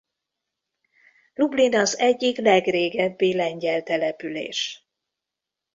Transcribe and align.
Lublin 1.33 1.75
az 1.75 1.97
egyik 1.99 2.37
legrégebbi 2.37 3.33
lengyel 3.35 3.83
település. 3.83 4.87